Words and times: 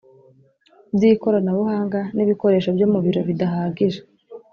by 0.93 1.03
ikoranabuhanga 1.13 1.99
n 2.15 2.17
ibikoresho 2.25 2.69
byo 2.75 2.85
mu 2.91 2.99
biro 3.05 3.21
bidahagije 3.27 3.99